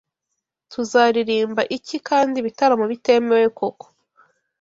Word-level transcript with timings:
Tuzaririmba 0.71 1.61
iki 1.77 1.97
kandi 2.07 2.33
ibitaramo 2.37 2.85
biteweme 2.91 3.37
koko? 3.57 3.85